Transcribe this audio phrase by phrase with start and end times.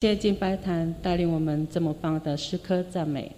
[0.00, 3.32] 谢敬拜坛带领我们这么棒的诗歌赞美。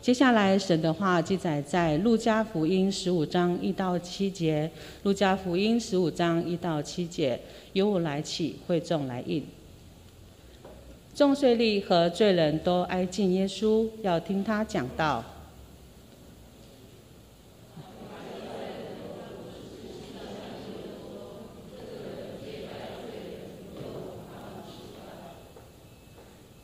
[0.00, 4.70] 接下来，神的话记载在路加福音十五章一到七节。
[5.02, 7.40] 路加福音十五章一到七节，
[7.72, 9.44] 由我来起，会众来应。
[11.12, 15.24] 众税吏和罪人都挨近耶稣，要听他讲道。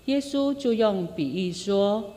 [0.07, 2.15] 耶稣就用比喻说：“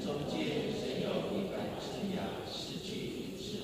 [0.00, 3.58] 中间谁有一百只羊失去一只，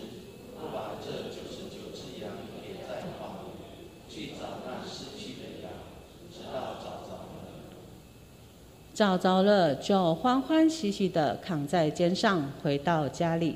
[0.58, 5.70] 不把这九十九只羊撇在旷野，去找那失去的羊，
[6.32, 7.46] 直到找着了。
[8.92, 13.54] 找着了，就欢欢喜喜的扛在肩上，回到家里。”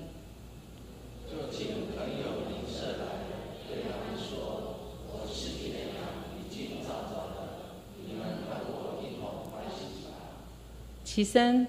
[11.15, 11.67] 其三，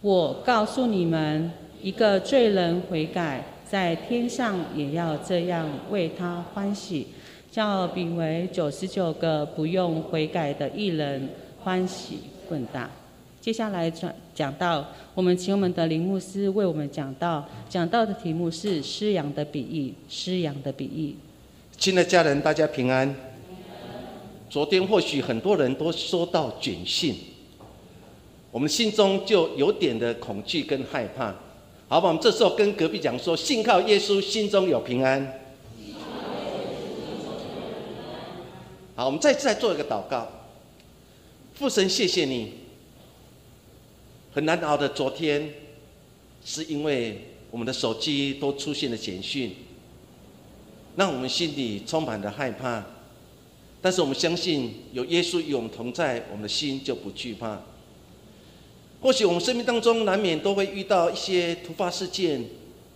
[0.00, 1.50] 我告诉你们，
[1.82, 7.08] 一个罪人悔改，在天上也要这样为他欢喜，
[7.50, 11.28] 叫比为九十九个不用悔改的艺人
[11.64, 12.88] 欢喜更大。
[13.40, 21.16] 接下来转讲到，我们请我们的林牧师为我们讲到，讲到的题目是失羊的比喻，失羊的比喻。
[21.76, 23.12] 亲爱的家人，大家平安。
[24.48, 27.12] 昨天或许很多人都收到简讯。
[28.56, 31.26] 我们心中就有点的恐惧跟害怕，
[31.88, 32.08] 好吧？
[32.08, 35.40] 我们这时候跟隔壁讲说：信靠耶稣，心中有平安。
[38.94, 40.26] 好，我们再次再做一个祷告。
[41.52, 42.54] 父神，谢谢你。
[44.32, 45.52] 很难熬的昨天，
[46.42, 49.54] 是因为我们的手机都出现了简讯，
[50.96, 52.82] 让我们心里充满了害怕。
[53.82, 57.60] 但是我们相信有耶稣与我们同在，我们的心就不惧怕。
[59.00, 62.44] 或许我们生命当中难免都会遇到一些突发事件，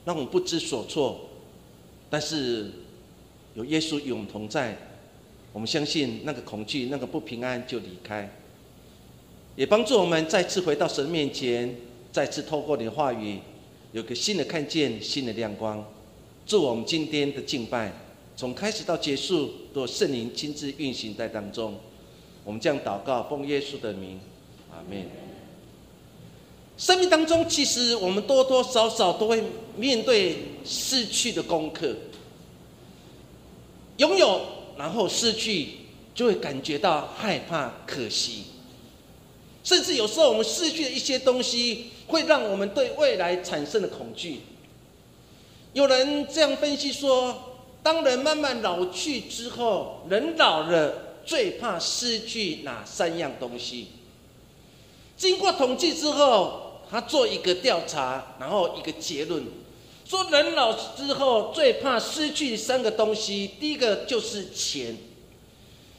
[0.05, 1.28] 让我们不知所措。
[2.09, 2.71] 但是
[3.55, 4.77] 有耶稣与我们同在，
[5.53, 8.28] 我们相信那个恐惧、那个不平安就离开，
[9.55, 11.77] 也帮助我们再次回到神面前，
[12.11, 13.38] 再次透过你的话语，
[13.93, 15.84] 有个新的看见、新的亮光。
[16.47, 17.93] 祝我们今天的敬拜，
[18.37, 21.77] 从开始到结束，都圣灵亲自运行在当中。
[22.43, 24.19] 我们这样祷告，奉耶稣的名，
[24.72, 25.30] 阿门。
[26.81, 29.45] 生命当中，其实我们多多少少都会
[29.77, 31.95] 面对失去的功课。
[33.99, 34.41] 拥有，
[34.79, 35.69] 然后失去，
[36.15, 38.45] 就会感觉到害怕、可惜。
[39.63, 44.41] 甚至有时候，我们失去的一些东西，会让我们对未来产生了恐惧。
[45.75, 53.89] 有人这样分析说：，当人慢慢老去之后，人老了最怕失去哪三样东西？
[55.19, 56.69] 经过统计之后。
[56.91, 59.45] 他做一个调查，然后一个结论，
[60.05, 63.53] 说人老之后最怕失去三个东西。
[63.61, 64.97] 第一个就是钱，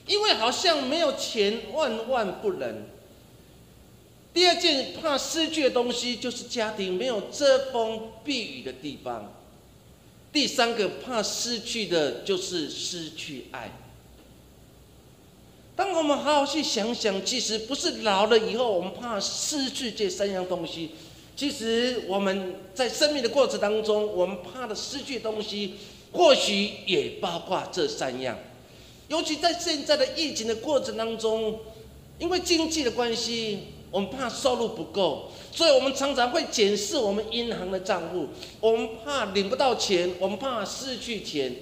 [0.05, 2.85] 因为好像没有钱万万不能。
[4.33, 9.33] 第二件怕失去的东西就是家庭，没有遮风避雨的地方。
[10.33, 13.71] 第三个怕失去的就是失去爱。
[15.81, 20.91] 当我们好好去想想，其实不是老了以后我们怕失去这三样东西，
[21.35, 25.73] 其实我们在生命的过程当中，我们怕的失去东西，
[26.11, 28.37] 或许也包括这三样。
[29.07, 31.59] 尤其在现在的疫情的过程当中，
[32.19, 38.27] 因为经济的关系，我们怕收入不够，所以我们常常会检视我们银行的账户，
[38.59, 41.55] 我们怕领不到钱，我们怕失去钱。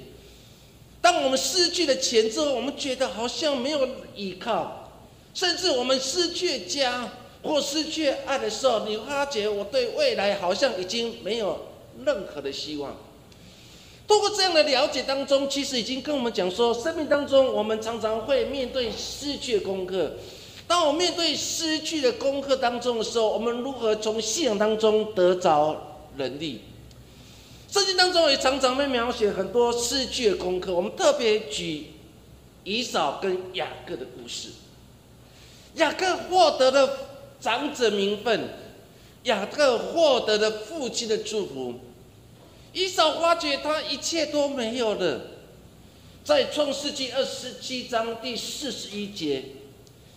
[1.11, 4.91] 当我们失去了钱之后，我们觉得好像没有依靠，
[5.33, 7.09] 甚至我们失去家
[7.41, 11.65] 或失去爱的时候，你发觉我对未来好像已经没有
[12.05, 12.95] 任何的希望。
[14.07, 20.11] 通过这样的了解当中，其实已经跟我们讲说，生命当中我们常常会面对失去的功课。
[20.67, 25.75] 当我面对失去的功课当中的时候，我们如何从信仰当中得着
[26.17, 26.61] 能力？
[27.71, 30.73] 圣经当中也常常会描写很多失去的功课。
[30.73, 31.87] 我们特别举
[32.63, 34.49] 以扫跟雅各的故事。
[35.75, 36.97] 雅各获得了
[37.39, 38.49] 长者名分，
[39.23, 41.75] 雅各获得了父亲的祝福。
[42.73, 45.21] 以扫发觉他一切都没有了。
[46.23, 49.43] 在创世纪二十七章第四十一节，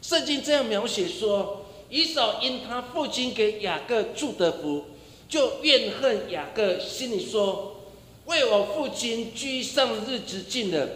[0.01, 4.87] 圣经这样描写说：以扫因他父亲给雅各祝的福。
[5.33, 7.81] 就怨恨雅各，心里说
[8.27, 10.87] ：“为我父亲居上的日子近了，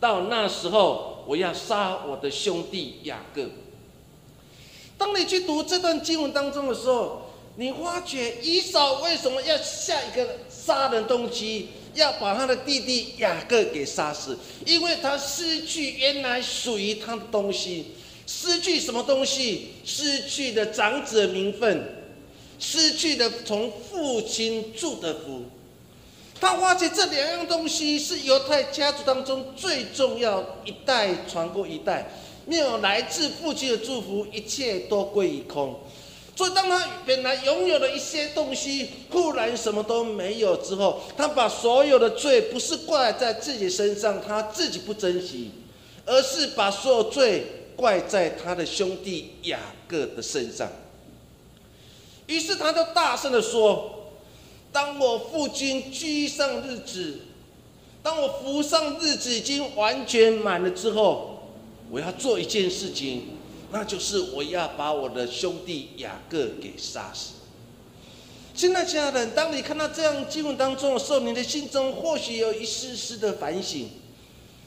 [0.00, 3.42] 到那时候我要杀我的兄弟雅各。”
[4.96, 14.38] 当你去读这段经文当中的时候，你发觉以扫为什么要下一个杀人动机，要把他的弟弟雅各给杀死？
[14.64, 17.88] 因为他失去原来属于他的东西，
[18.26, 19.72] 失去什么东西？
[19.84, 22.03] 失去的长子名分，
[22.66, 25.42] 失去的从父亲祝的福。
[26.40, 32.10] 他发现这两样东西是犹太家族当中最重要，一代传过一代，
[32.46, 35.78] 没有来自父亲的祝福，一切都归于空。
[36.36, 45.52] 所以，当他本来拥有的一些东西，忽然什么都没有之后，他把所有的罪不是怪在自己身上，他自己不珍惜，
[46.04, 47.46] 而是把所有罪
[47.76, 50.68] 怪在他的兄弟雅各的身上。
[52.26, 54.12] 于是，他就大声的说
[54.72, 57.20] ：“当我父亲居上日子，
[58.02, 61.50] 当我服上日子已经完全满了之后，
[61.90, 63.28] 我要做一件事情。”
[63.72, 67.32] 那就是我要把我的兄弟雅各给杀死。
[68.54, 73.88] 亲爱的家人，当你看到这样经文当中的时候，你的心中或许有一丝丝的反省。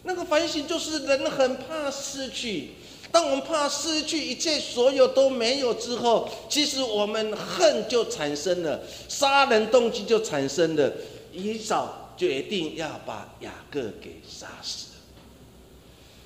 [0.04, 2.72] 那个反省就是人很怕失去。
[3.18, 8.80] 当我们怕失去一切所有都没有之后，其实我们恨就产生了，
[9.10, 10.94] 杀人动机就产生了。
[11.34, 14.90] 以扫决定要把雅各给杀死。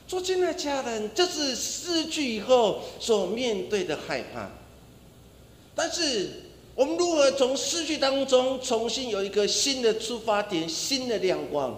[0.05, 4.51] 说亲爱的家人，这是失去以后所面对的害怕。
[5.73, 6.41] 但是，
[6.75, 11.73] 我们如何从失去当中重新有一个新的出发点、新的亮光？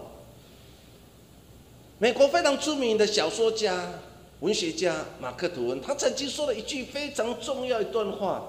[1.99, 3.93] 美国非常著名的小说家、
[4.43, 8.43] 文学家马克·吐温，他曾经说了一句非常重要一段话。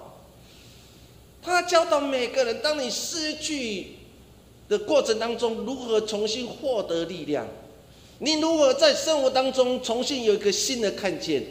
[1.41, 3.91] 他教导每个人：当你失去
[4.69, 7.47] 的过程当中，如何重新获得力量？
[8.19, 11.45] 你如何在生活当中重新有一个新的看见？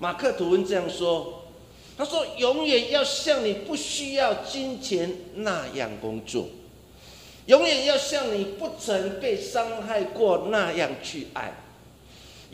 [0.00, 1.44] 马克吐温这样说
[1.96, 6.48] ：“他说，永远要像你不需要金钱那样工作，
[7.46, 11.54] 永远要像你不曾被伤害过那样去爱，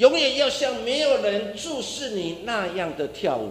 [0.00, 3.50] 永远要像没有人注视你那样的跳舞，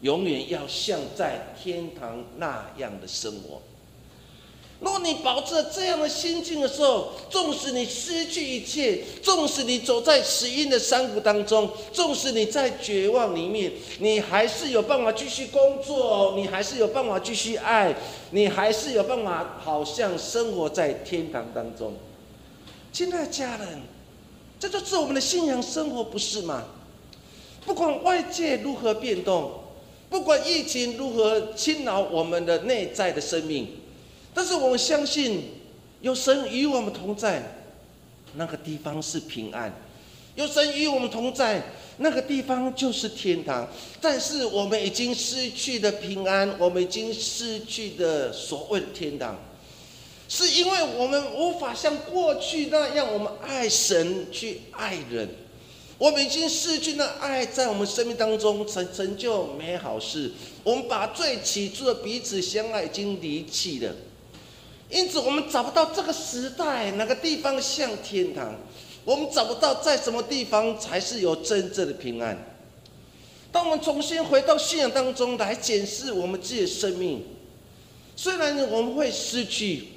[0.00, 3.62] 永远要像在天堂那样的生活。”
[4.80, 17.94] 若你保持这样的心境的时候，纵使你失去一切，纵使你走在死荫的山谷当中，纵使你在绝望里面，你还是有办法继续工作，你还是有办法继续爱，
[18.32, 21.94] 你还是有办法，好像生活在天堂当中。
[22.92, 23.80] 亲爱的家人，
[24.58, 26.64] 这就是我们的信仰生活，不是吗？
[27.64, 29.52] 不管外界如何变动，
[30.08, 33.68] 不管疫情如何侵扰我们的内在的生命。
[34.32, 35.44] 但是我们相信，
[36.00, 37.56] 有神与我们同在，
[38.34, 39.70] 那个地方是平安；
[40.36, 41.62] 有神与我们同在，
[41.98, 43.68] 那个地方就是天堂。
[44.00, 49.36] 但是我们已经失去的平安，我们已经失去的所谓的天堂，
[50.28, 55.28] 是因为我们无法像过去那样，我们爱神去爱人。
[55.98, 60.30] 我们已经失去那爱，在我们生命当中成成就美好事。
[60.62, 63.94] 我们把最起初的彼此相爱已经离弃了。
[64.90, 68.54] 因此，我们找不到这个时代哪个地方像天堂，
[69.04, 72.36] 我们找不到在什么地方才是有真正的平安。
[73.50, 77.24] 当我们重新回到信仰当中来检视我们自己的生命，
[78.14, 79.88] 虽然我们会失去，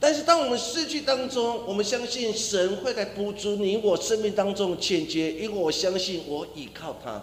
[0.00, 7.22] 但是当我们失去当中，我们相信神会来补足你我生命当中的欠缺，因为我相信我依靠他。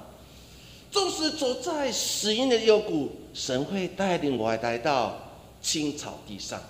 [0.91, 5.17] 纵使走在死荫的幽谷，神会带领我来到
[5.62, 6.62] 青草地上。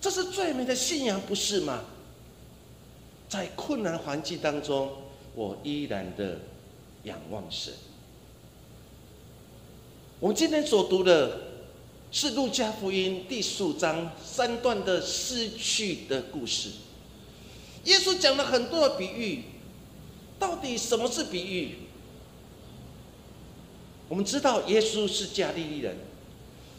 [0.00, 1.84] 这是最美的信仰，不是吗？
[3.28, 4.90] 在困难环境当中，
[5.34, 6.38] 我依然的
[7.04, 7.72] 仰望神。
[10.20, 11.38] 我们今天所读的
[12.14, 16.68] 是路加福音第十五章三段的失去的故事。
[17.86, 19.42] 耶稣讲了很多的比喻，
[20.38, 21.74] 到底什么是比喻？
[24.08, 25.96] 我们知道耶稣是加利利人，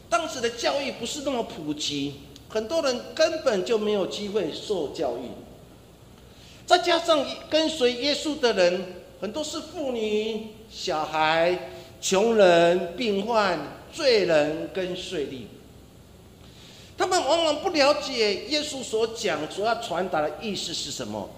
[0.10, 2.14] 当时的教育不是那么普及。
[2.48, 5.28] 很多人根本就没有机会受教育，
[6.66, 8.86] 再加上跟随耶稣的人
[9.20, 13.60] 很多是妇女、小孩、穷人、病患、
[13.96, 15.44] 罪人跟税吏，
[16.98, 21.30] 他们往往不了解耶稣所讲主要传达的意思是什么。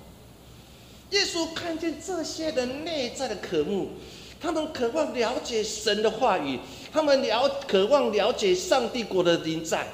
[1.12, 3.92] 耶稣看见这些人内在的渴慕，
[4.42, 6.60] 他们渴望了解神的话语，
[6.92, 9.88] 他们了渴望了解上帝国的临在。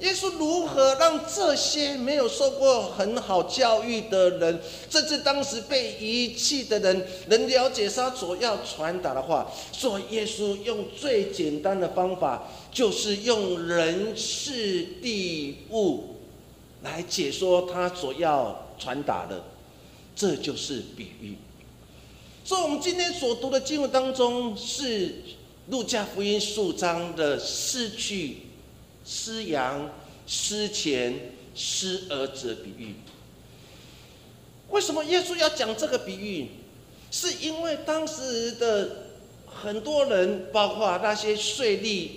[0.00, 4.60] 耶稣如何让这些没有受过很好教育的人，
[4.90, 9.50] 甚至当时被遗弃的人，能了解他所要传达的话？
[9.72, 16.16] 所以耶稣用最简单的方法，就是用人事地物
[16.82, 19.42] 来解说他所要传达的，
[20.14, 21.36] 这就是比喻。
[22.44, 25.14] 所以，我们今天所读的经文当中，是
[25.70, 28.42] 路加福音数章的四句。
[29.06, 29.88] 失羊、
[30.26, 32.94] 失钱、失儿子的比喻，
[34.70, 36.48] 为什么耶稣要讲这个比喻？
[37.10, 39.04] 是因为当时的
[39.46, 42.08] 很多人，包括那些税吏，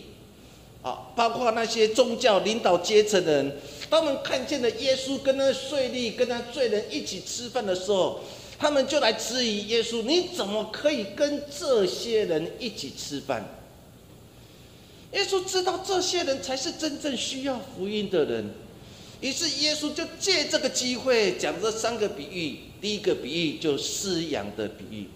[0.82, 3.56] 啊，包括那些宗教领导阶层的人，
[3.90, 8.22] 他们看见了耶稣跟那税吏、跟那罪人一起吃饭的时候，
[8.58, 13.48] 他们就来质疑耶稣：你怎么可以跟这些人一起吃饭？
[15.14, 18.52] 耶稣知道这些人才是真正需要福音的人，
[19.22, 22.60] 于是耶稣就借这个机会讲这三个比喻。
[22.80, 25.08] 第一个比喻就饲养的比喻。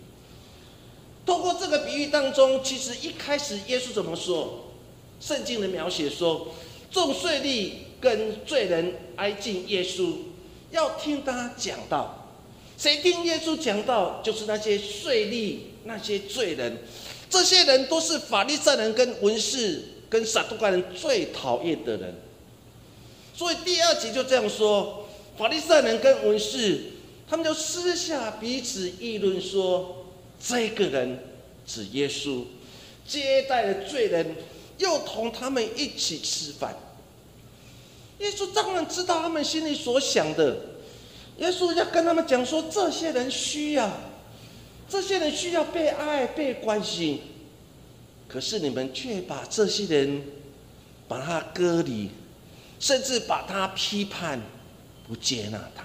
[1.25, 4.71] 透过这个比喻当中，其实一开始耶稣怎么说？
[5.21, 6.49] 圣经的描写说，
[6.91, 7.71] 众税吏
[8.01, 10.15] 跟罪人挨近耶稣，
[10.71, 12.35] 要听他讲道。
[12.77, 14.21] 谁听耶稣讲道？
[14.21, 16.79] 就是那些税吏、那些罪人。
[17.33, 22.13] 这些人都是法利赛人跟文士跟撒都该人最讨厌的人，
[23.33, 26.91] 所以第二节就这样说：法利赛人跟文士，
[27.27, 30.05] 他们就私下彼此议论说，
[30.39, 31.17] 这个人
[31.65, 32.43] 指耶稣
[33.07, 34.35] 接待了罪人，
[34.77, 36.77] 又同他们一起吃饭。
[38.19, 40.55] 耶稣当然知道他们心里所想的，
[41.39, 43.91] 耶稣要跟他们讲说，这些人需要。
[44.93, 47.19] 这些人需要被爱、被关心，
[48.27, 50.21] 可是你们却把这些人
[51.07, 52.11] 把他隔离，
[52.79, 54.39] 甚至把他批判、
[55.07, 55.83] 不接纳他。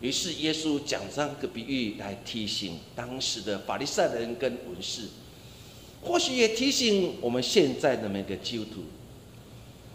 [0.00, 5.08] 于是耶稣讲这样个比喻来提醒当时的法利赛人跟文士，
[6.00, 8.82] 或许也提醒我们现在的每个基督徒：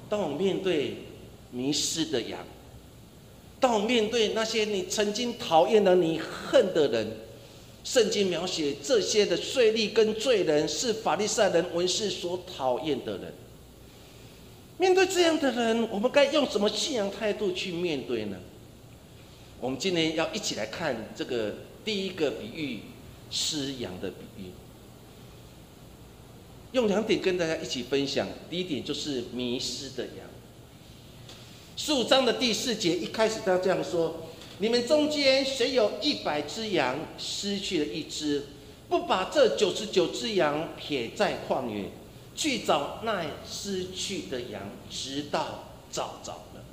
[0.10, 0.98] 当我面对
[1.50, 2.46] 迷失的羊，
[3.58, 7.25] 当我面对那些你曾经讨厌的、你恨的人。
[7.86, 13.32] 圣经描写这些的税吏跟罪人是法利赛人文士所讨厌的人。
[14.80, 18.38] 面对这样的人，我们该用什么信仰态度去面对呢？
[19.62, 22.80] 我们今天要一起来看这个第一个比喻——
[23.30, 24.50] 失羊的比喻。
[26.72, 28.28] 用两点跟大家一起分享。
[28.50, 30.28] 第一点就是迷失的羊。
[31.78, 34.25] 十五章的第四节一开始，他这样说。
[34.60, 38.46] 你们中间谁有一百只羊，失去了一只，
[38.88, 41.90] 不把这九十九只羊撇在旷野，
[42.36, 46.64] 去找那失去的羊，直到找着了。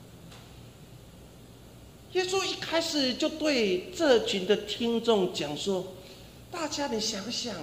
[2.13, 5.95] 耶稣一开始就对这群的听众讲说
[6.53, 7.57] ：“大家，你想想，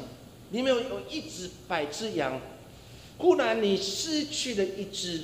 [0.50, 2.42] 你们有有一只百只羊，
[3.20, 5.24] 忽然你失去了一只。”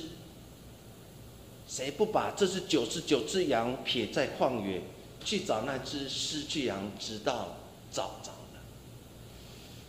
[1.68, 4.80] 谁不把这是九十九只羊撇在旷野，
[5.24, 7.56] 去找那只失去羊，直到
[7.90, 8.60] 找着了？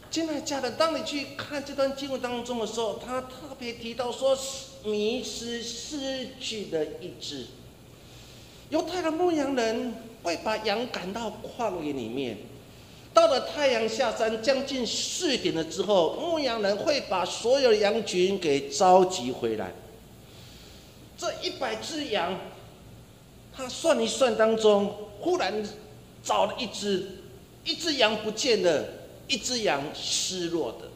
[0.10, 4.36] 亲爱的家人，当你去看这段经文当中的时候，他特别提到说，
[4.84, 7.46] 迷失失去的一只。
[8.70, 9.94] 犹太的牧羊人
[10.24, 12.38] 会把羊赶到旷野里面，
[13.14, 19.72] 到了太阳下山将近四点了之后，牧羊人会把所有的羊群给召集回来。
[21.18, 22.40] 这一百只羊，
[23.52, 25.64] 他算一算当中，忽然
[26.24, 27.08] 找了一只，
[27.66, 28.86] 一只羊不见了，
[29.28, 30.90] 一只羊失落的。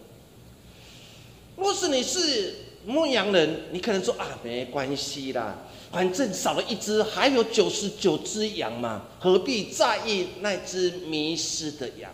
[1.58, 2.54] 若是你是
[2.86, 5.58] 牧羊人，你可能说啊，没关系啦，
[5.92, 12.12] 反正少了一只，还有九十九只羊嘛，何必在意那只迷失的羊？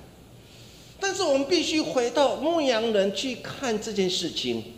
[1.00, 4.77] 但是我们必须回到牧羊人去看这件事情。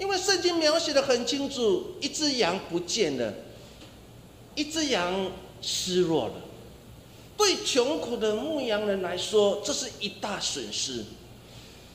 [0.00, 3.34] 因为圣经描写的很清楚，一只羊不见了，
[4.54, 5.30] 一只羊
[5.60, 6.34] 失落了。
[7.36, 11.04] 对穷苦的牧羊人来说，这是一大损失。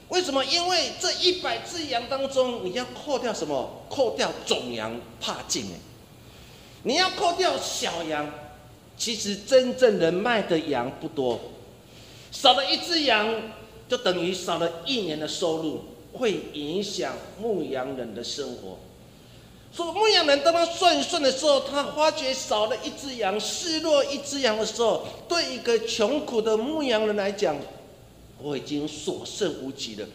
[0.10, 0.46] 为什么？
[0.46, 3.84] 因为这一百只羊当中，你要扣掉什么？
[3.90, 5.80] 扣掉种羊，怕进哎。
[6.84, 8.32] 你要扣掉小羊，
[8.96, 11.40] 其实真正能卖的羊不多。
[12.32, 13.34] 少了一只羊，
[13.90, 15.84] 就等于少了一年的收入。
[16.18, 18.78] 会影响牧羊人的生活。
[19.72, 27.58] 所以牧羊人当他算算的时候，他发觉少了一只羊，失落一只羊的时候，对一个穷苦的牧羊人来讲，
[28.42, 30.08] 我已经所剩无几了。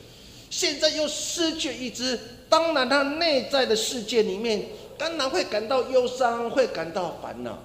[0.49, 4.67] 现在又失去一只，当然他内在的世界里面
[4.97, 7.59] 当然会感到忧伤，会感到烦恼。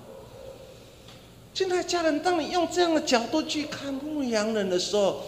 [1.53, 5.21] 亲爱家人，当你用这样的角度去看牧羊人的时候，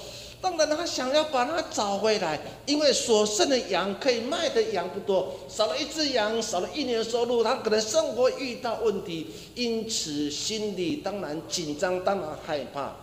[0.56, 12.96] 当然他想要把它找回来，因为所剩的羊可以卖的羊不多，少了一只羊，少了一年的收入，他可能生活遇到问题，因此心里当然紧张，当然害怕。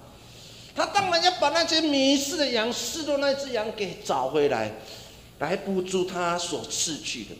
[0.74, 4.72] 他当然要把那些迷失的羊、失落那只羊给找回来，
[5.38, 7.30] 来补足他所失去的。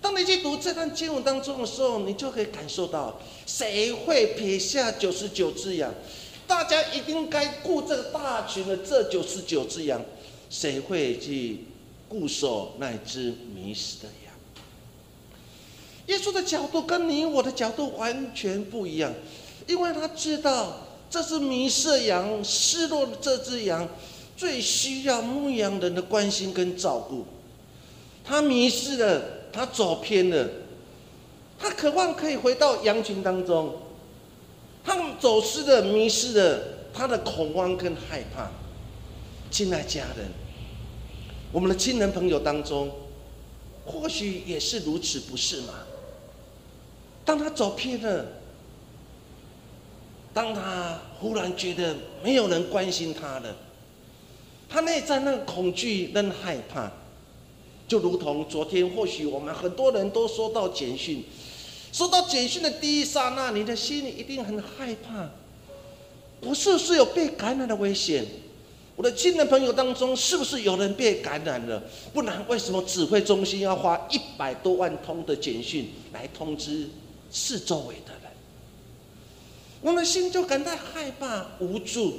[0.00, 5.92] 当你去读这段经文当中的时候，你就可以感受到，谁会撇下九十九只羊？
[6.50, 10.02] 大家一定该顾这个大群的这九十九只羊，
[10.50, 11.60] 谁会去
[12.08, 14.34] 固守那只迷失的羊？
[16.08, 19.14] 耶稣的角度跟你我的角度完全不一样，
[19.68, 20.78] 因为他知道
[21.08, 23.88] 这是迷失羊、失落的这只羊，
[24.36, 27.24] 最需要牧羊人的关心跟照顾。
[28.24, 29.22] 他迷失了。
[29.52, 30.48] 他走偏了，
[31.58, 33.74] 他渴望可以回到羊群当中，
[34.84, 38.50] 他走失的、迷失的，他的恐慌跟害怕。
[39.50, 40.28] 亲爱家人，
[41.52, 42.90] 我们的亲人朋友当中，
[43.84, 45.74] 或许也是如此，不是吗？
[47.24, 48.26] 当他走偏了，
[50.32, 53.56] 当他忽然觉得没有人关心他了，
[54.68, 56.90] 他内在那个恐惧跟害怕。
[57.88, 61.24] 就如同昨天，或许我们很多人都收到简讯，
[61.92, 65.28] 收到简讯的第一刹那，你的心里一定很害怕。
[66.40, 68.24] 我是不是有被感染的危险？
[68.96, 71.82] 我的亲人朋友当中，是不是有人被感染了？
[72.12, 76.88] 不然，为什么指挥中心要花一百多万通的简讯来通知
[77.30, 78.30] 四周围的人？
[79.80, 82.18] 我的心就感到害怕、无助，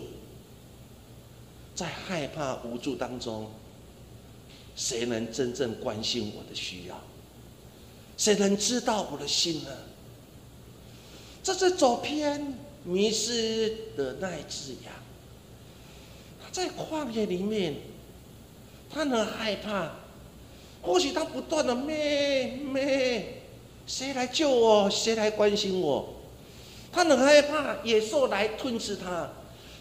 [1.76, 3.50] 在害怕、无助当中。
[4.76, 7.00] 谁能真正关心我的需要？
[8.22, 9.72] 谁能知道我的心呢？
[11.42, 14.94] 这是走偏、迷失的那一只羊。
[16.40, 17.78] 他在旷野里面，
[18.92, 19.94] 他很害怕。
[20.84, 23.42] 或许他不断的咩咩，
[23.88, 24.88] 谁来救我？
[24.88, 26.14] 谁来关心我？
[26.92, 29.32] 他很害怕野兽来吞噬他，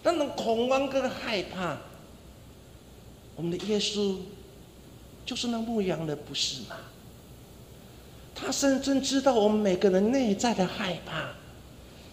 [0.03, 1.77] 那种恐慌跟害怕。
[3.37, 4.17] 我们的耶稣。
[5.27, 6.77] 就是那牧羊人，不是吗？
[8.41, 11.29] 他深深知道我们每个人内在的害怕、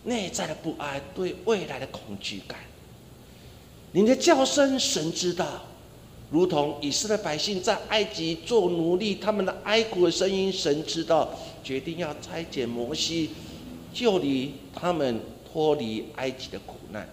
[0.04, 2.60] 内在的不安、对未来的恐惧感。
[3.94, 5.64] 你的叫声，神知道，
[6.30, 11.30] 如同以色列百姓在埃及做奴隶，他们的哀哭的声音，神知道，
[11.64, 13.30] 决定要拆解摩西，
[13.94, 17.08] 救离他们脱离埃及的苦难。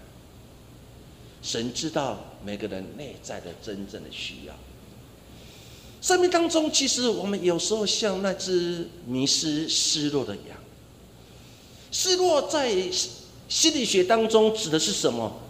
[1.41, 4.55] 神知道每个人内在的真正的需要。
[6.05, 10.55] 生命当中，其实我们有时候像那只迷失、失落的羊。
[11.91, 12.71] 失落在
[13.49, 15.41] 心理学当中指的是什么？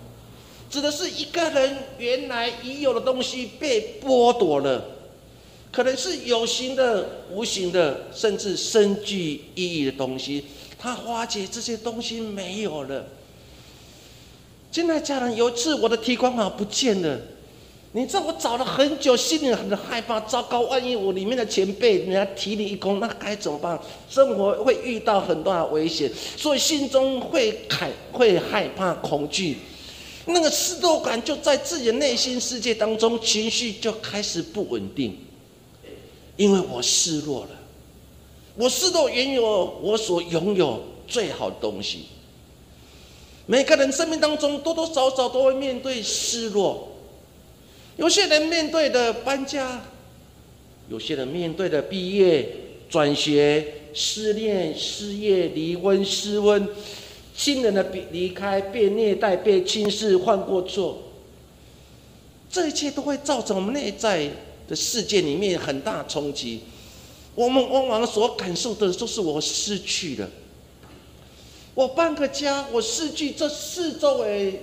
[0.70, 4.84] 指的是一个人原来已有的东西被剥夺了，
[5.72, 10.44] 可能是有形的、无形的，甚至深具意义的东西，
[10.78, 13.06] 他发觉这些东西没有了。
[14.70, 17.18] 现在家人有一次，我的提款卡不见了。
[17.96, 20.18] 你知道我找了很久，心里很害怕。
[20.22, 23.80] 糟糕，万一我里面的钱被人家提你一空，那该怎么办？
[24.10, 29.58] 生活会遇到很大的危险，所以心中会害、会害怕、恐惧，
[30.26, 35.16] 那个失落感就在自己的内心世界当中，情绪就开始不稳定。
[36.36, 37.50] 因为我失落了，
[38.56, 42.06] 我失落原有我所拥有最好的东西。
[43.46, 46.88] 每个人生命当中多多少少都会面对失落。
[47.96, 49.82] 有些人面对的搬家，
[50.88, 52.48] 有些人面对的毕业、
[52.90, 56.68] 转学、失恋、失业、离婚、失婚，
[57.36, 61.02] 亲人的离离开、被虐待、被轻视、犯过错，
[62.50, 64.28] 这一切都会造成我们内在
[64.68, 66.60] 的世界里面很大冲击。
[67.36, 70.28] 我们往往所感受的都是我失去了，
[71.74, 74.60] 我搬个家，我失去这四周围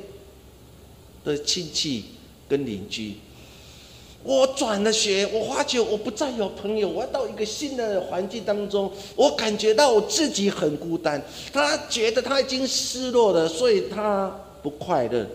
[1.24, 2.04] 的亲戚。
[2.52, 3.14] 跟邻居，
[4.24, 11.24] 我转了学，我发觉我不再有朋友，我要到一个新的环境当中，我感觉到我自己很孤单。
[11.54, 15.26] 他觉得他已经失落了，所以他不快乐。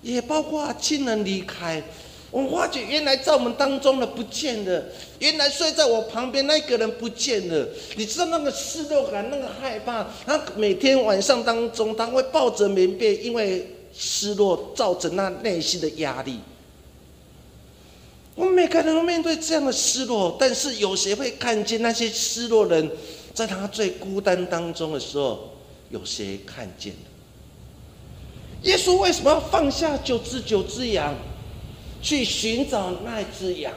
[0.00, 1.82] 也包括亲人离开，
[2.30, 4.84] 我发觉原来在我们当中的不见了，
[5.18, 7.68] 原来睡在我旁边那个人不见了。
[7.96, 13.66] 你知道那个失落感，那个害怕，他每天晚上当中他会抱着棉被，因为。
[13.98, 16.40] 失落造成那内心的压力，
[18.34, 22.90] 我们每个人都面对这样的失落，但是有谁会看见那些失落人，
[23.32, 25.52] 在他最孤单当中的时候，
[25.90, 26.94] 有谁看见
[28.62, 31.14] 耶稣为什么要放下九只九只羊，
[32.02, 33.72] 去寻找那只羊？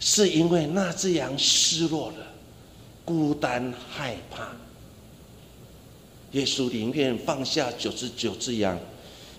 [0.00, 2.26] 是因为那只羊失落了，
[3.04, 4.48] 孤单害怕。
[6.32, 8.78] 耶稣宁愿放下九只九只羊，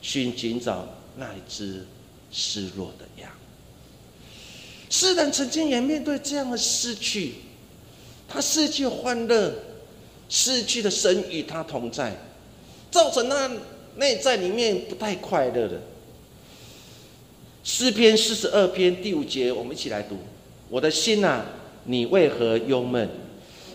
[0.06, 0.88] 去寻找
[1.18, 1.84] 那一只
[2.32, 3.28] 失落的羊。
[4.88, 7.34] 诗人曾经也面对这样的失去，
[8.28, 9.52] 他失去欢乐，
[10.30, 12.16] 失去了神与他同在，
[12.92, 13.50] 造成他
[13.96, 15.82] 内在里面不太快乐的。
[17.64, 20.18] 诗篇四十二篇第五节，我们一起来读：
[20.70, 21.44] 我的心啊，
[21.86, 23.10] 你为何忧闷？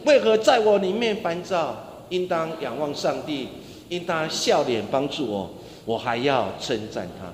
[0.05, 2.05] 为何在我里面烦躁？
[2.11, 3.49] 应当仰望上帝，
[3.88, 5.55] 应当笑脸帮助我，
[5.90, 7.33] 我还要称赞他。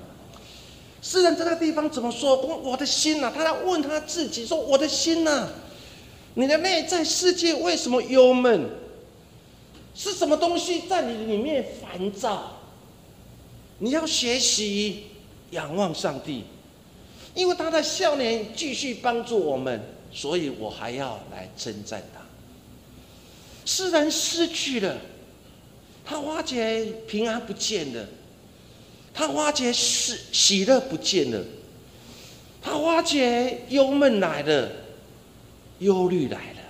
[1.02, 2.34] 诗人在那个地方怎么说？
[2.36, 5.50] 我我的心呐，他在问他自己说：“我的心呐，
[6.32, 8.70] 你的内在世界为什么忧闷？
[9.94, 12.56] 是什么东西在你里面烦躁？
[13.78, 15.04] 你要学习
[15.50, 16.44] 仰望上帝，
[17.34, 19.78] 因为他的笑脸继续帮助我们，
[20.10, 22.22] 所以我还要来称赞他。
[23.66, 24.96] 诗人失去了，
[26.06, 28.02] 他发觉平安不见了。”
[29.18, 31.42] 他发觉喜喜乐不见了，
[32.60, 34.70] 他发觉忧闷来了，
[35.78, 36.60] 忧虑来了，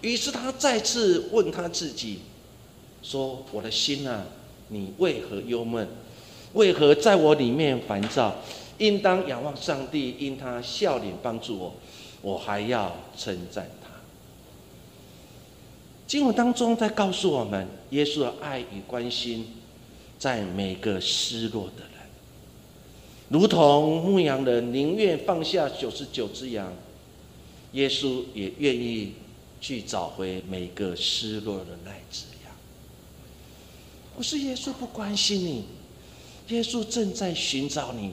[0.00, 2.20] 于是他再次问他自己，
[3.02, 4.24] 说：“我的心啊，
[4.68, 5.88] 你为何忧闷？
[6.52, 8.36] 为何在我里面烦躁？
[8.78, 11.74] 应当仰望上帝，因他笑脸帮助我，
[12.22, 13.88] 我还要称赞他。”
[16.06, 19.54] 经文当中在告诉我们，耶稣的爱与关心。
[20.18, 22.08] 在每个失落的人，
[23.28, 26.74] 如同牧羊人宁愿放下九十九只羊，
[27.72, 29.12] 耶稣也愿意
[29.60, 32.52] 去找回每个失落的那只羊。
[34.16, 35.64] 不是耶稣不关心你，
[36.48, 38.12] 耶稣正在寻找你，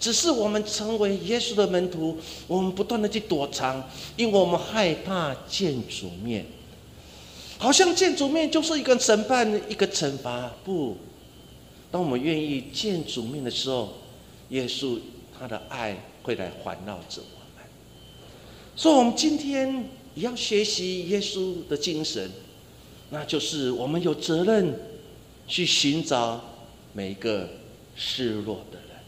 [0.00, 6.46] 只是我们成为耶稣的门徒，我们不断的去躲藏，因为我们害怕见主面，
[7.58, 10.96] 好像见主面就是一个审判，一个惩罚，不。
[11.90, 13.94] 当我们愿意见主面的时候，
[14.50, 14.98] 耶稣
[15.38, 17.64] 他的爱会来环绕着我们。
[18.74, 22.30] 所以，我们今天也要学习耶稣的精神，
[23.10, 24.78] 那就是我们有责任
[25.46, 26.42] 去寻找
[26.92, 27.48] 每一个
[27.94, 28.98] 失落的人。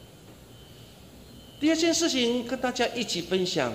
[1.61, 3.73] 第二件事情，跟大家一起分享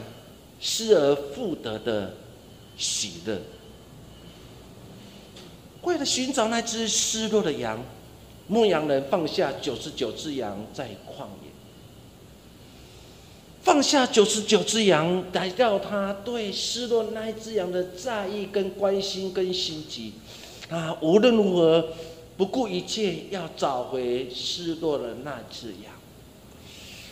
[0.59, 2.15] 失而复得的
[2.77, 3.39] 喜乐。
[5.83, 7.83] 为了寻找那只失落的羊。
[8.53, 11.49] 牧羊人放下九十九只羊在旷野，
[13.63, 20.13] 放下九十九只羊，来到他对失落那一只羊的在意、跟关心、跟心急。
[20.69, 21.89] 他无论如何
[22.37, 25.91] 不顾一切要找回失落的那只羊。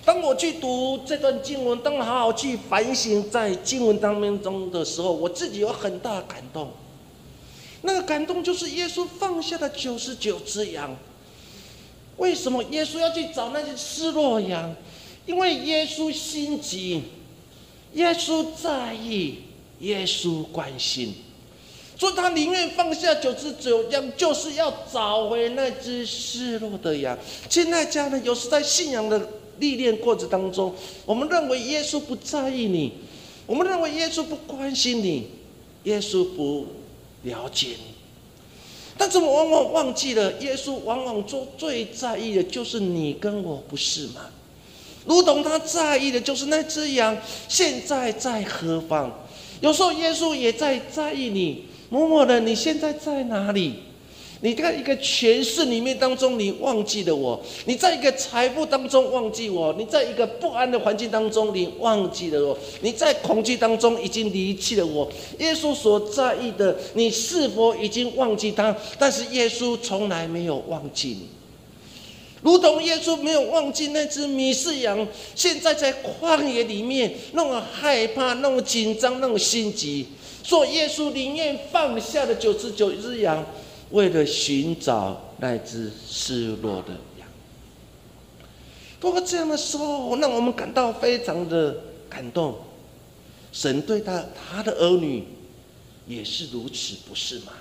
[0.06, 6.70] 当我去读这段经文，当我好好去反省在经文当中的时候，我自己有很大的感动。
[7.82, 10.96] 那个感动就是耶稣放下的九十九只羊。
[12.22, 14.76] 为什么耶稣要去找那些失落羊？
[15.26, 17.02] 因为耶稣心急，
[17.94, 19.40] 耶稣在意，
[19.80, 21.16] 耶稣关心，
[21.98, 27.18] 所以他宁愿放下九只九羊，就是要找回那只失落的羊。
[27.50, 30.76] 现在家人有时在信仰的历练过程当中，
[31.08, 32.94] 我们认为耶稣不在意你，
[33.48, 35.28] 我们认为耶稣不关心你，
[35.86, 36.68] 耶稣不
[37.24, 37.91] 了解你。
[39.04, 44.30] 但是我往往忘记了，耶稣往往做最在意的就是你跟我，不是吗？
[45.08, 49.12] 如同他在意的就是那只羊现在在何方。
[49.60, 53.80] 有时候耶稣也在在意你，默默的，你现在在哪里？
[54.44, 65.08] 你在一个权势里面当中，你忘记了我；你在一个财富当中忘记我；你在一个不安的环境当中，你忘记了我；你在恐惧当中已经离弃了我。
[65.38, 68.76] 耶稣所在意的，你是否已经忘记他？
[68.98, 71.28] 但是耶稣从来没有忘记你，
[72.42, 80.08] 如同耶稣没有忘记那只迷失羊，现在在旷野里面那么害怕、那么紧张、那么心急，
[80.42, 83.46] 所以耶稣宁愿放下了九十九只羊。
[83.92, 87.28] 为了寻找那只失落的羊，
[89.00, 91.78] 不过这样的时候，让我们感到非常的
[92.10, 92.58] 感动。
[93.52, 95.26] 神对他他的儿女
[96.08, 97.52] 也是如此，不是吗？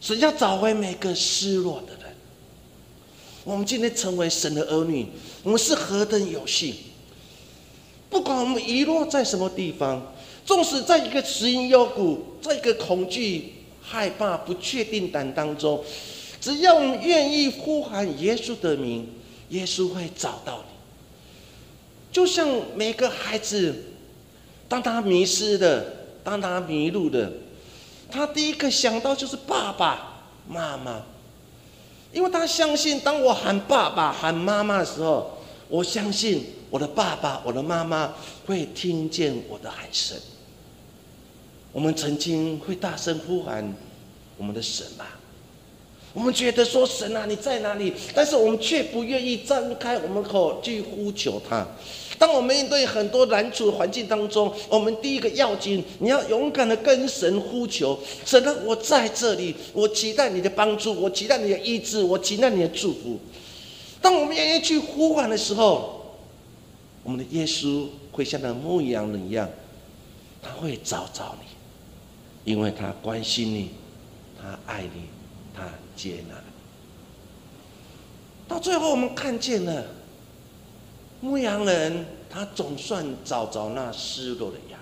[0.00, 2.14] 神要找回每个失落的人。
[3.42, 5.06] 我们今天成为神的儿女，
[5.42, 6.74] 我们是何等有幸！
[8.08, 10.14] 不管我们遗落在什么地方，
[10.46, 13.54] 纵使在一个石阴幽谷，在一个恐惧、
[13.88, 15.82] 害怕、不确定感当中，
[16.40, 19.08] 只要我们愿意呼喊耶稣的名，
[19.48, 20.74] 耶稣会找到你。
[22.12, 23.74] 就像每个孩子，
[24.68, 25.84] 当他迷失的，
[26.22, 27.32] 当他迷路的，
[28.10, 31.02] 他第一个想到就是爸爸妈妈，
[32.12, 38.14] 因为他相信，当我喊爸爸喊妈妈的时候，我相信我的爸爸我的妈妈
[38.46, 40.16] 会听见我的喊声。
[41.78, 43.72] 我们曾经会大声呼喊
[44.36, 45.14] 我们的神啊，
[46.12, 47.92] 我们觉得说神啊你在哪里？
[48.12, 51.64] 但是我们却不愿意张开我们口去呼求他。
[52.18, 63.20] 当我们面对很多难处环境当中，我们第一个要紧，你要勇敢的跟神呼求，神啊，我在这里，我期待你的帮助，我期待你的医治，我期待你的祝福。
[64.02, 66.16] 当我们愿意去呼唤的时候，
[67.04, 69.48] 我们的耶稣会像那牧羊人一样，
[70.42, 71.46] 他会找找你，
[72.48, 73.68] 因为他关心你，
[74.40, 75.02] 他爱你，
[75.54, 76.50] 他接纳你。
[78.48, 79.84] 到最后，我们看见了。
[81.20, 84.80] 牧羊人他总算找着那失落的羊。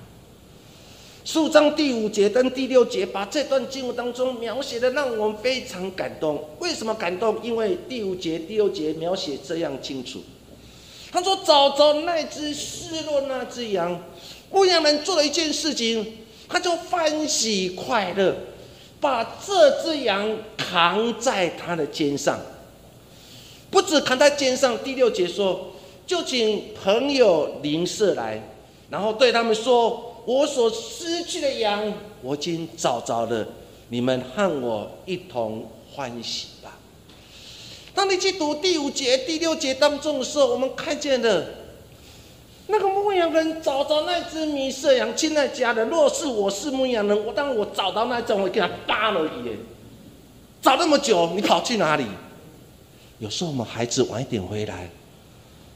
[1.24, 6.48] 数章第五节跟第六节把这段经文当中描写的让我们非常感动。
[6.61, 7.42] 为什么感动？
[7.42, 10.22] 因为第五节、第六节描写这样清楚。
[11.11, 14.00] 他说：“找着那只失落那只羊，
[14.52, 18.35] 牧羊人做了一件事情，他就欢喜快乐，
[19.00, 22.38] 把这只羊扛在他的肩上。
[23.70, 25.72] 不止扛在肩上，第六节说。”
[26.06, 28.40] 就请朋友邻舍来，
[28.90, 33.44] 然后对他们说：“我所失去的羊，我已经找着了，
[33.88, 36.78] 你们和我一同欢喜吧。”
[37.92, 41.44] 当你去读第五节、第六节当中的时候，我们看见了
[42.68, 45.88] 那个牧羊人找着那只迷失羊，亲在家人。
[45.88, 49.57] 若是我是牧羊人，我当我找到那只，我给他扒了一眼。
[50.61, 52.05] 找那么久，你跑去哪里？
[53.18, 54.90] 有时候我们孩子晚一点回来。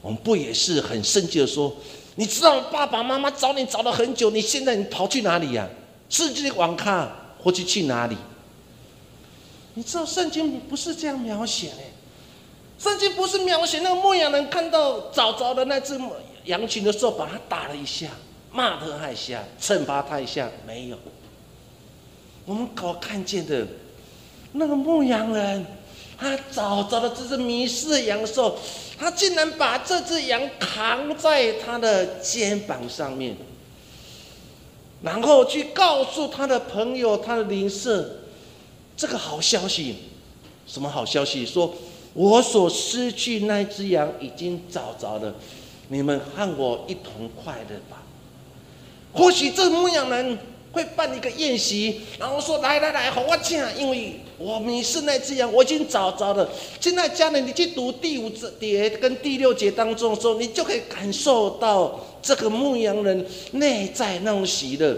[0.01, 1.71] 我们不也是很生气的说
[2.15, 5.67] ：“你知道爸爸妈妈找你找了很久，你现在你跑去哪里呀？
[6.09, 7.09] 是去网咖，
[7.41, 8.17] 或者去哪里？”
[9.75, 11.77] 你知道圣经不是这样描写的，
[12.77, 15.97] 圣经不是描写那个牧羊人看到找着的那只
[16.45, 18.09] 羊群的时候，把他打了一下，
[18.51, 20.97] 骂他一下，惩罚他一下，没有。
[22.45, 23.67] 我们所看见的
[24.53, 25.65] 那个牧羊人，
[26.17, 28.57] 他找着了这只迷失的羊的时候。
[28.97, 33.35] 他竟然把这只羊扛在他的肩膀上面，
[35.01, 38.17] 然后去告诉他的朋友、他的邻舍
[38.95, 39.95] 这个好消息。
[40.67, 41.43] 什么好消息？
[41.43, 41.73] 说
[42.13, 45.33] 我所失去那只羊已经找着了，
[45.91, 48.01] 你们和我一同快乐吧。
[49.13, 50.39] 或许这牧羊人。
[50.73, 56.49] 会办一个宴席，然后说：“来来来，好我请，因为我们是那只羊，我已经找着了。
[56.79, 64.97] 现在家人，你去读第五节跟第六节当中的时候，你就可以感受到这个牧羊人内在那种喜乐，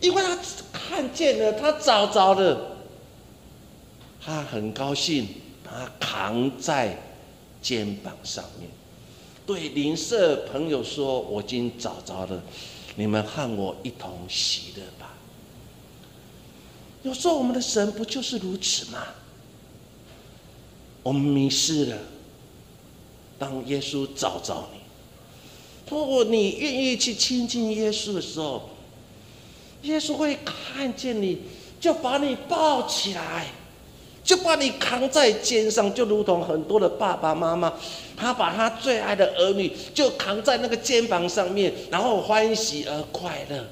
[0.00, 0.38] 因为他
[0.72, 2.76] 看见了，他找着了，
[4.24, 5.26] 他很高兴，
[5.64, 6.96] 他扛在
[7.60, 8.70] 肩膀上面，
[9.46, 12.42] 对邻舍朋友说：我已经找着了。”
[12.98, 15.12] 你们和我一同喜乐吧。
[17.02, 19.06] 有时候我们的神不就是如此吗？
[21.02, 21.98] 我们迷失了，
[23.38, 24.80] 当耶稣找着你，
[25.90, 28.70] 如果你愿意去亲近耶稣的时候，
[29.82, 31.38] 耶稣会看见你，
[31.78, 33.48] 就把你抱起来。
[34.26, 37.72] 就把你扛在肩上，就如同很多的爸爸妈妈，
[38.16, 43.64] 他把他最爱的儿女就扛在那个肩膀上面，然后欢喜而快乐。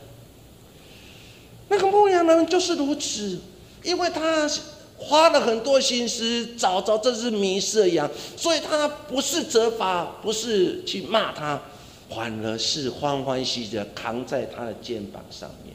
[1.68, 3.40] 那个牧羊人就是如此，
[3.82, 4.48] 因为他
[4.96, 11.60] 花了很多心思找着这只迷失的羊，所以他不是责罚，不是去骂他，
[12.08, 15.74] 反而是欢欢喜喜的扛在他的肩膀上面。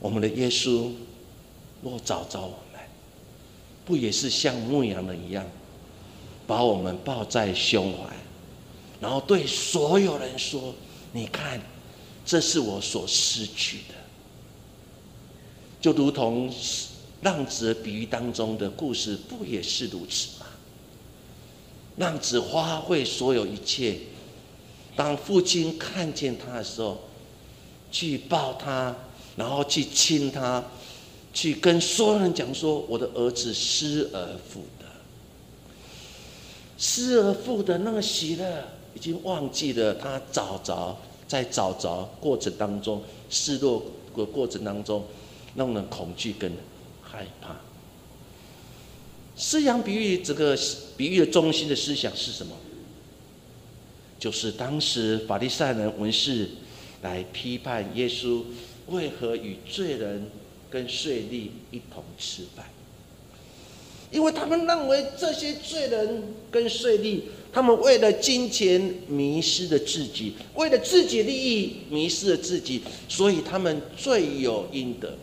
[0.00, 0.90] 我们的耶稣
[1.84, 2.50] 若找着。
[3.88, 5.42] 不也是像牧羊人一样，
[6.46, 8.14] 把我们抱在胸怀，
[9.00, 10.74] 然后对所有人说
[11.12, 11.58] ：“你看，
[12.26, 13.94] 这是我所失去的。”
[15.80, 16.52] 就如同
[17.22, 20.44] 浪子比喻当中的故事，不也是如此吗？
[21.96, 23.98] 浪子花费所有一切，
[24.94, 27.00] 当父亲看见他的时候，
[27.90, 28.94] 去抱他，
[29.36, 30.62] 然后去亲他。
[31.38, 34.84] 去跟所有人讲说，我的儿子失而复得，
[36.76, 40.98] 失而复得那个喜乐，已经忘记了他找着
[41.28, 43.84] 在找着过程当中失落
[44.16, 45.04] 的过程当中
[45.54, 46.50] 那种恐惧跟
[47.04, 47.54] 害怕。
[49.36, 50.58] 思想比喻这个
[50.96, 52.56] 比喻的中心的思想是什么？
[54.18, 56.48] 就是当时法利赛人文士
[57.02, 58.42] 来批判耶稣
[58.88, 60.28] 为何与罪人
[60.70, 62.66] 跟税吏一同吃饭，
[64.10, 67.20] 因为他们认为这些罪人跟税吏，
[67.52, 75.16] 他们为了金钱迷失了自己，为了自己利益迷失了自己，所以他们罪有应得，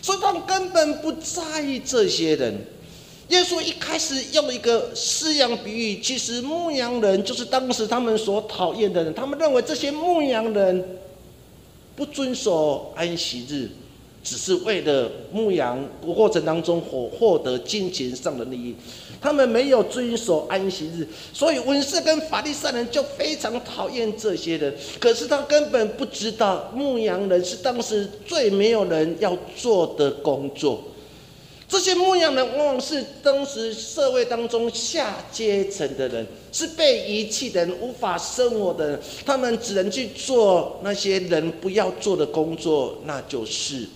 [0.00, 2.58] 所以他们根本不在意这些人。
[3.28, 9.14] 耶稣一开始用一个饲养比喻，其实牧羊人就是当时他们所讨厌的人。
[9.14, 10.98] 他们认为这些牧羊人
[11.96, 13.70] 不遵守安息日，
[14.24, 18.74] 只是为了牧羊过程当中获获得金钱上的利益。
[19.20, 24.74] 他们没有遵守安息日，所以文士跟法利赛人就非常讨厌这些人。
[24.98, 30.82] 可是他根本不知道，牧羊人是当时最没有人要做的工作。
[31.66, 43.88] 这些牧羊人往往是当时社会当中下阶层的人，是被遗弃的人，无法生活的人，他们只能去做那些人不要做的工作，那就是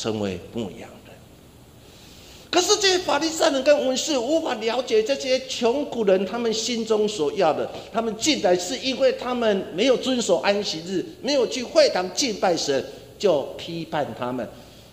[0.00, 1.14] 成为牧羊人。
[2.50, 12.84] 可是这些法利赛人跟文士无法了解这些穷苦人他们心中所要的，他们进来是因为他们没有遵守安息日，没有去会堂敬拜神，
[13.18, 14.48] 就批判他们。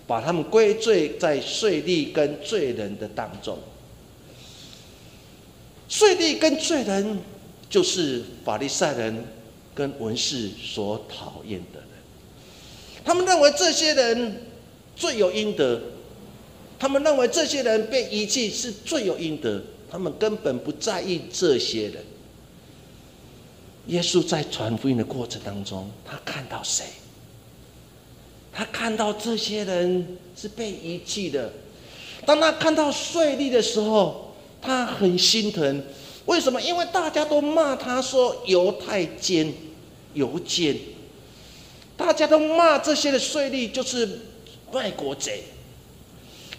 [0.05, 3.57] 把他们归罪在税吏跟罪人的当中，
[5.89, 7.19] 税吏跟罪人
[7.69, 9.25] 就是法利赛人
[9.75, 11.89] 跟文士所讨厌的人。
[13.03, 14.43] 他们认为这些人
[14.97, 15.79] 罪有应得，
[16.79, 22.03] 他们认为这些人被遗弃是罪有应得，他们根本不在意这些人。
[23.87, 26.83] 耶稣在传福音的过程当中，他看到谁？
[28.51, 31.53] 他看到这些人是被遗弃的，
[32.25, 35.83] 当他看到税吏的时候，他很心疼。
[36.25, 36.59] 为什么？
[36.61, 39.53] 因为大家都骂他说犹太奸、
[40.13, 40.75] 犹奸，
[41.95, 44.19] 大家都骂这些的税吏就是
[44.71, 45.43] 外国贼。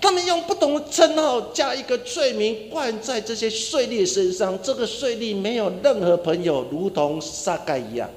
[0.01, 4.57] 他们用不同的称号加一个罪名冠在这些税吏身上。
[4.63, 8.09] 这个税吏没有任何朋友，如同撒该一样，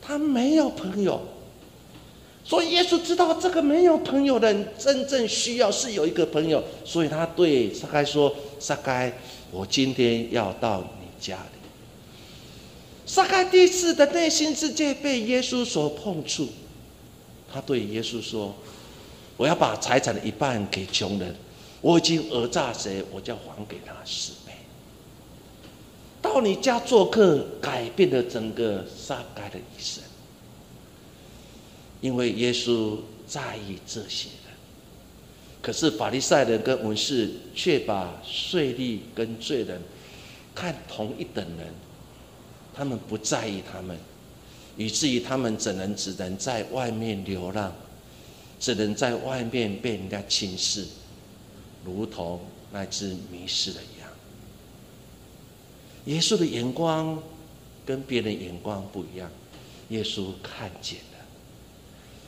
[0.00, 1.20] 他没有朋友。
[2.44, 9.12] 所以耶稣知道这个没有朋友的人真正需要是有一个朋友，所以他对撒该说：“撒该，
[9.50, 11.58] 我今天要到你家里。”
[13.04, 16.46] 撒该第一次的内心世界被耶稣所碰触，
[17.56, 18.54] 他对耶稣说
[19.38, 21.34] ：“我要把财产的一半给穷人，
[21.80, 24.52] 我已经讹诈谁，我就要还给他十倍。”
[26.20, 30.04] 到你家做客，改变了整个撒该的一生。
[32.02, 34.54] 因为耶稣在意这些人，
[35.62, 39.80] 可是法利赛人跟文士却把税吏跟罪人
[40.54, 41.72] 看同一等人，
[42.74, 43.96] 他们不在意他们，
[44.76, 47.74] 以至于他们只能只能在外面流浪，
[48.60, 50.86] 只能在外面被人家轻视，
[51.84, 52.40] 如同
[52.72, 54.08] 那只迷失的羊。
[56.06, 57.22] 耶稣的眼光
[57.84, 59.30] 跟别人眼光不一样，
[59.88, 60.98] 耶稣看见。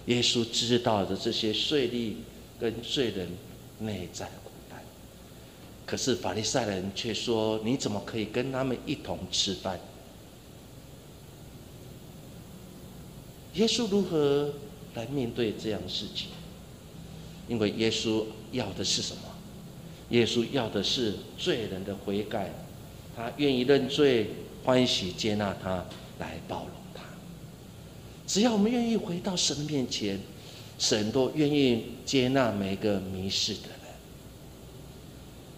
[0.07, 2.15] 耶稣知道的这些税吏
[2.59, 3.29] 跟罪人
[3.81, 4.83] 内在的苦难，
[5.85, 9.79] 可是法利赛人却说：“你怎么可以跟他们一同吃饭？”
[13.59, 14.53] 耶稣如何
[14.95, 16.29] 来面对这样事情？
[17.49, 19.23] 因为耶稣要的是什么？
[20.11, 22.53] 耶稣要的是罪人的悔改，
[23.17, 24.31] 他愿意认罪，
[24.65, 25.85] 欢喜接纳他，
[26.21, 27.03] 来包容他。
[28.29, 30.21] 只要我们愿意回到神面前，
[30.79, 33.79] 神都愿意接纳每个迷失的人。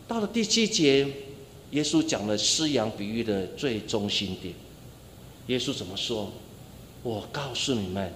[0.09, 1.07] 到了第七节，
[1.73, 4.55] 耶稣讲了施羊比喻的最中心点。
[5.49, 6.33] 耶稣怎么说？
[7.03, 8.13] 我告诉你们，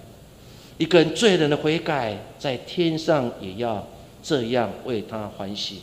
[0.77, 3.87] 一个人罪人的悔改，在天上也要
[4.21, 5.81] 这样为他欢喜，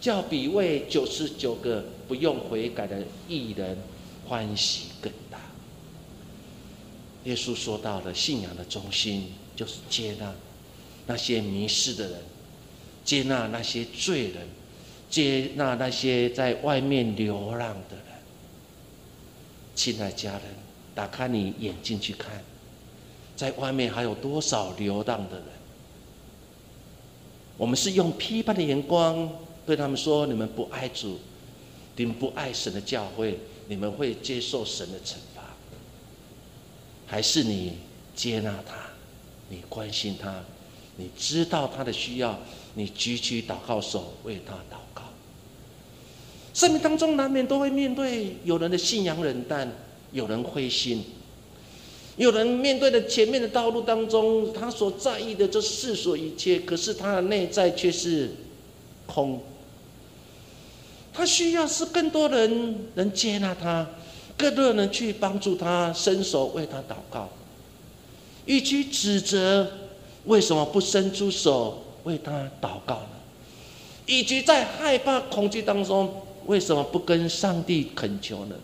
[0.00, 3.78] 叫比为九十九个不用悔改的艺人
[4.26, 5.38] 欢喜更大。
[7.24, 10.32] 耶稣说到了信仰的中心，就是接纳
[11.06, 12.18] 那些迷失的人，
[13.04, 14.46] 接纳那些罪人，
[15.08, 18.04] 接纳那些在外面流浪的人。
[19.74, 20.42] 亲爱家人，
[20.94, 22.42] 打开你眼睛去看，
[23.34, 25.46] 在外面还有多少流浪的人？
[27.56, 29.28] 我们是用批判的眼光
[29.64, 31.18] 对他们说：“你们不爱主，
[31.96, 33.38] 你们不爱神的教会，
[33.68, 35.42] 你们会接受神的惩罚，
[37.06, 37.78] 还是你
[38.14, 38.74] 接纳他，
[39.48, 40.42] 你关心他，
[40.96, 42.38] 你知道他的需要，
[42.74, 45.02] 你举起祷告手为他祷告。
[46.52, 49.72] 生命当中难免都会面对有人的信仰冷淡，
[50.14, 51.02] 有人灰心，
[52.16, 58.30] 有人面对的前面的道路当中，他所在意的这世俗一切，可是他的内在却是
[59.06, 59.42] 空。
[61.12, 63.86] 他需要是更多人能接纳他，
[64.36, 67.28] 更多人去帮助他，伸手为他祷告。
[68.46, 69.68] 与其指责
[70.26, 73.08] 为什么不伸出手为他祷告呢？
[74.06, 78.54] 以及在害怕恐惧当中，为什么不跟上帝恳求呢？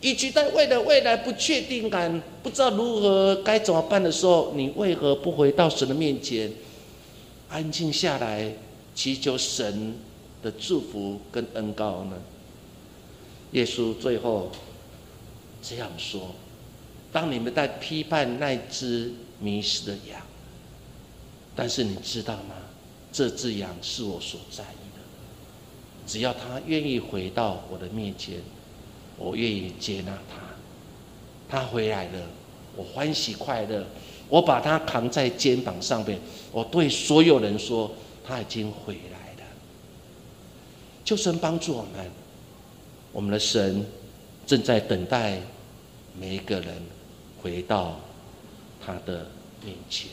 [0.00, 6.52] 以及在为了未来不确定感，不知道如何该怎么办的时候，你为何不回到神的面前，
[7.48, 8.52] 安静下来，
[8.94, 9.94] 祈求神？
[10.40, 12.12] 的祝福跟恩告呢？
[13.50, 14.52] 耶稣最后
[15.60, 16.32] 这样说
[17.10, 20.22] ：“当你们在批判那只迷失的羊，
[21.56, 22.54] 但是你知道吗？
[23.10, 25.02] 这只羊是我所在意的。
[26.06, 28.36] 只要他愿意回到我的面前，
[29.18, 30.38] 我愿意接纳他。
[31.48, 32.20] 他回来了，
[32.76, 33.84] 我欢喜快乐。
[34.28, 36.18] 我把他扛在肩膀上面，
[36.52, 37.90] 我对所有人说：
[38.22, 39.48] 他已经回来了。”
[41.04, 42.10] 求神帮助我们，
[43.10, 43.84] 我们的神
[44.46, 45.40] 正在等待
[46.20, 46.74] 每一个人
[47.40, 47.98] 回到
[48.84, 49.26] 他的
[49.64, 50.10] 面前。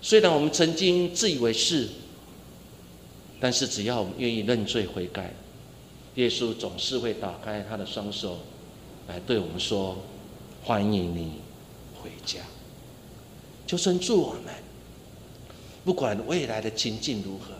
[0.00, 1.88] 虽然我们曾经自以为是，
[3.40, 5.32] 但是只要我们愿意认罪悔改，
[6.16, 8.38] 耶稣总是会打开他的双手
[9.08, 9.96] 来对我们说
[10.62, 11.40] ：“欢迎你
[12.00, 12.40] 回家。”
[13.66, 14.52] 求神助我们，
[15.84, 17.54] 不管未来的情境如何。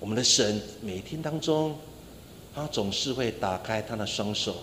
[0.00, 1.78] 我们的神每天当中，
[2.54, 4.56] 他总是会打开他的双手，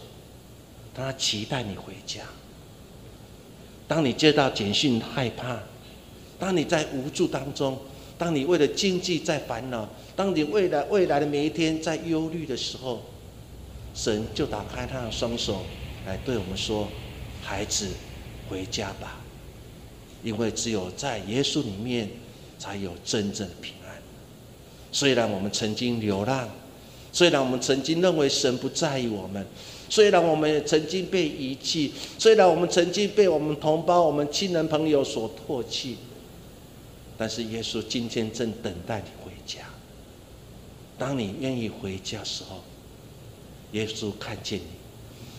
[0.93, 2.23] 他期待你回家。
[3.87, 5.59] 当你接到简讯害怕，
[6.37, 7.79] 当你在无助当中，
[8.23, 13.01] 当你为了经济在烦恼，当你未来未来的每一天在忧虑的时候，
[13.93, 15.63] 神就打开他的双手
[16.07, 16.87] 来对我们说
[17.43, 17.89] ：“孩子，
[18.49, 19.19] 回家吧，
[20.23, 22.09] 因为只有在耶稣里面
[22.57, 24.01] 才有真正的平安。”
[24.89, 26.47] 虽然我们曾经流浪，
[27.11, 29.45] 虽然我们曾经认为神不在意我们，
[29.89, 35.97] 虽然我们也曾经被遗弃，虽然我们曾经被我们同胞、我们亲人朋友所唾弃，
[37.23, 39.61] 但是耶稣今天正等待你回家。
[40.97, 42.61] 当你愿意回家时候，
[43.71, 44.65] 耶稣看见你，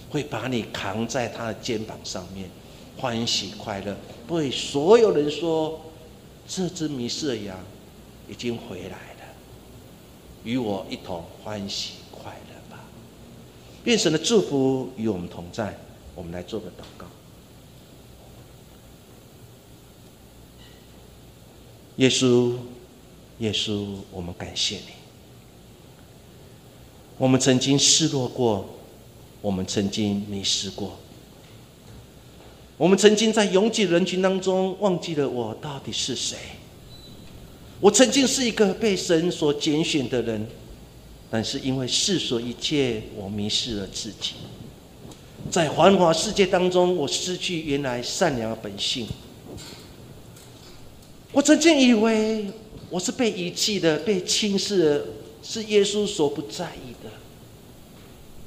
[0.08, 2.48] 会把你扛在他的肩膀上面，
[2.96, 3.94] 欢喜快乐，
[4.26, 5.78] 对所有人说
[6.48, 7.58] ：“这只迷失羊
[8.30, 9.34] 已经回来了。”
[10.42, 12.82] 与我一同欢喜快乐吧！
[13.84, 15.76] 愿神的祝福与我们同在。
[16.14, 17.04] 我们来做个祷告。
[21.96, 22.54] 耶稣，
[23.38, 24.92] 耶稣，我们感谢你。
[27.16, 28.68] 我们曾经失落过，
[29.40, 30.98] 我们曾经迷失过，
[32.76, 36.36] 我们曾经在拥挤人群当中忘记了我到底是谁。
[37.80, 40.46] 我曾经是一个被神所拣选的人，
[41.30, 44.32] 但是因为世俗一切，我迷失了自己。
[45.50, 49.06] 在繁华世界当中，我失去原来善良的本性。
[51.34, 52.46] 我曾经以为
[52.88, 55.06] 我是被遗弃的、被轻视的，
[55.42, 57.10] 是耶稣所不在意的。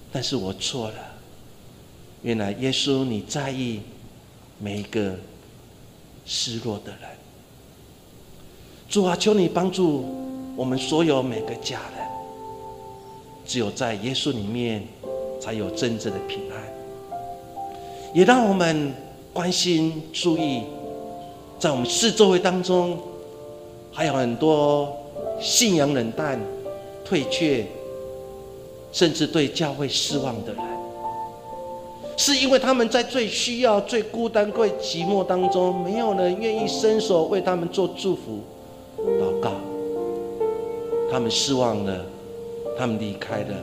[0.09, 0.95] 但是我错了。
[2.23, 3.81] 原来耶稣你在意
[4.57, 5.15] 每一个
[6.25, 7.09] 失落的人。
[8.89, 10.05] 主啊，求你帮助
[10.55, 12.07] 我们所有每个家人。
[13.45, 14.87] 只有在耶稣里面，
[15.41, 16.63] 才有真正的平安。
[18.13, 18.93] 也让我们
[19.33, 20.63] 关心、注意，
[21.59, 22.97] 在我们四周围当中，
[23.91, 24.95] 还有很多
[25.41, 26.39] 信仰冷淡、
[27.03, 27.65] 退却，
[28.91, 30.63] 甚至对教会失望的人，
[32.15, 38.39] 是因为他们在最需要、最孤单、最寂寞当中，没有人愿意伸手为他们做祝福。
[38.99, 39.51] 祷告，
[41.11, 42.05] 他们失望了，
[42.77, 43.55] 他们离开了，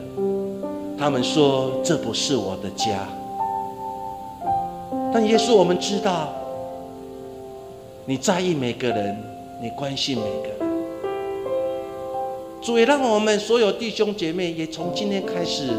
[0.97, 3.07] 他们说这不是我的家。
[5.13, 6.33] 但耶稣，我们知道，
[8.07, 9.17] 你在意每个人，
[9.59, 10.75] 你关心每个人。
[12.61, 15.69] 主也让我们所有弟兄姐妹也从今天开始，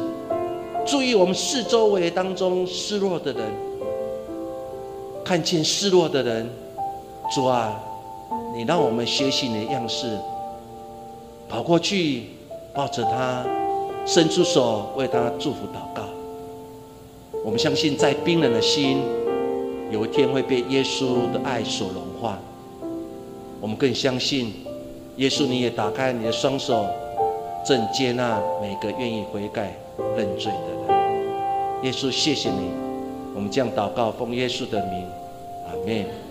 [0.85, 3.43] 注意我们四周围当中失落的人，
[5.25, 6.51] 看见失落的人，
[7.33, 7.81] 主啊。
[8.57, 10.19] 你让我们学习你的样式，
[11.47, 12.25] 跑过去，
[12.75, 13.45] 抱着他，
[14.07, 16.03] 伸出手为他祝福祷告。
[17.45, 19.03] 我们相信，在冰冷的心，
[19.91, 22.39] 有一天会被耶稣的爱所融话。
[23.61, 24.53] 我们更相信，
[25.17, 26.87] 耶稣你也打开你的双手，
[27.67, 29.75] 正接纳每个愿意悔改
[30.17, 31.85] 认罪的人。
[31.85, 32.71] 耶稣，谢谢你，
[33.35, 35.07] 我们将祷告，奉耶稣的名，
[35.67, 36.26] 阿门。